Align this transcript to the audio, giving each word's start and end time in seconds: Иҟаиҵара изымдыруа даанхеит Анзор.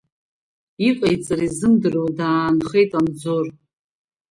Иҟаиҵара 0.87 1.45
изымдыруа 1.47 2.09
даанхеит 2.17 2.91
Анзор. 2.99 3.45